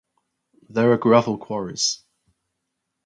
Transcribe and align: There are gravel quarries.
There 0.67 0.91
are 0.93 0.97
gravel 0.97 1.37
quarries. 1.37 2.03